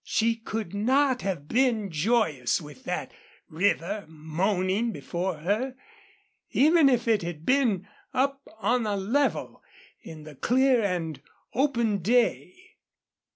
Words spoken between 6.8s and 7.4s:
if it